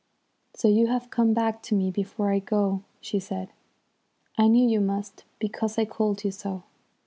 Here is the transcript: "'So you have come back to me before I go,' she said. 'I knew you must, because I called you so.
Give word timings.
"'So 0.55 0.67
you 0.67 0.87
have 0.87 1.11
come 1.11 1.31
back 1.31 1.61
to 1.61 1.75
me 1.75 1.91
before 1.91 2.31
I 2.31 2.39
go,' 2.39 2.81
she 3.01 3.19
said. 3.19 3.49
'I 4.35 4.47
knew 4.47 4.67
you 4.67 4.81
must, 4.81 5.25
because 5.37 5.77
I 5.77 5.85
called 5.85 6.23
you 6.23 6.31
so. 6.31 6.63